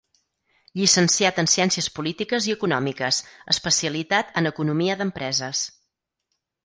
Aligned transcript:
Llicenciat 0.79 1.41
en 1.43 1.49
Ciències 1.55 1.89
Polítiques 1.99 2.47
i 2.51 2.55
Econòmiques, 2.55 3.19
especialitat 3.57 4.33
en 4.43 4.51
Economia 4.55 4.97
d'Empreses. 5.03 5.63